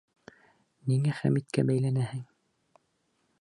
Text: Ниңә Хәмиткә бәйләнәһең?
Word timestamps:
Ниңә 0.91 1.13
Хәмиткә 1.19 1.65
бәйләнәһең? 1.71 2.25